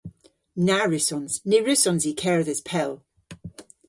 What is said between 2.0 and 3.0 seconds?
i kerdhes pell.